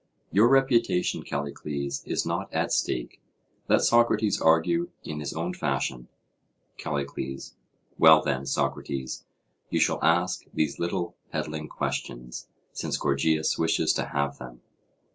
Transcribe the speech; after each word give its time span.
Your 0.31 0.47
reputation, 0.47 1.21
Callicles, 1.21 2.03
is 2.07 2.25
not 2.25 2.51
at 2.51 2.71
stake. 2.71 3.21
Let 3.69 3.83
Socrates 3.83 4.41
argue 4.41 4.89
in 5.03 5.19
his 5.19 5.31
own 5.31 5.53
fashion. 5.53 6.07
CALLICLES: 6.79 7.55
Well, 7.99 8.23
then, 8.23 8.47
Socrates, 8.47 9.25
you 9.69 9.79
shall 9.79 10.03
ask 10.03 10.45
these 10.55 10.79
little 10.79 11.15
peddling 11.31 11.67
questions, 11.67 12.47
since 12.73 12.97
Gorgias 12.97 13.59
wishes 13.59 13.93
to 13.93 14.05
have 14.05 14.39
them. 14.39 14.61